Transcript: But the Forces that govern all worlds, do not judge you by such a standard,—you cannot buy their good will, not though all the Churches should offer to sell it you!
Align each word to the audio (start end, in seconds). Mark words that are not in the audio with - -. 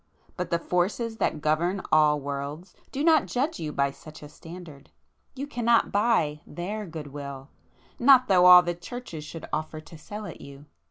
But 0.35 0.49
the 0.49 0.57
Forces 0.57 1.17
that 1.17 1.41
govern 1.41 1.79
all 1.91 2.19
worlds, 2.19 2.73
do 2.91 3.03
not 3.03 3.27
judge 3.27 3.59
you 3.59 3.71
by 3.71 3.91
such 3.91 4.23
a 4.23 4.29
standard,—you 4.29 5.45
cannot 5.45 5.91
buy 5.91 6.41
their 6.47 6.87
good 6.87 7.13
will, 7.13 7.49
not 7.99 8.27
though 8.27 8.47
all 8.47 8.63
the 8.63 8.73
Churches 8.73 9.23
should 9.23 9.45
offer 9.53 9.79
to 9.79 9.97
sell 9.99 10.25
it 10.25 10.41
you! 10.41 10.65